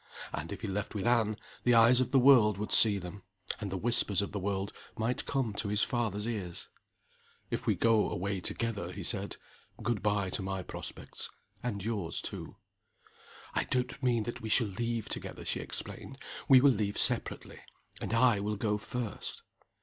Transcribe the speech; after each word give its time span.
And 0.33 0.51
if 0.51 0.61
he 0.61 0.67
left 0.67 0.95
with 0.95 1.05
Anne, 1.05 1.37
the 1.63 1.75
eyes 1.75 1.99
of 2.01 2.09
the 2.09 2.17
world 2.17 2.57
would 2.57 2.71
see 2.71 2.97
them, 2.97 3.21
and 3.59 3.71
the 3.71 3.77
whispers 3.77 4.19
of 4.23 4.31
the 4.31 4.39
world 4.39 4.73
might 4.97 5.27
come 5.27 5.53
to 5.53 5.67
his 5.67 5.83
father's 5.83 6.25
ears. 6.27 6.69
"If 7.51 7.67
we 7.67 7.75
go 7.75 8.09
away 8.09 8.41
together," 8.41 8.91
he 8.91 9.03
said, 9.03 9.37
"good 9.83 10.01
by 10.01 10.31
to 10.31 10.41
my 10.41 10.63
prospects, 10.63 11.29
and 11.61 11.85
yours 11.85 12.19
too." 12.19 12.55
"I 13.53 13.65
don't 13.65 14.01
mean 14.01 14.23
that 14.23 14.41
we 14.41 14.49
shall 14.49 14.65
leave 14.65 15.07
together," 15.07 15.45
she 15.45 15.59
explained. 15.59 16.17
"We 16.49 16.61
will 16.61 16.71
leave 16.71 16.97
separately 16.97 17.59
and 18.01 18.11
I 18.11 18.39
will 18.39 18.57
go 18.57 18.79
first." 18.79 19.43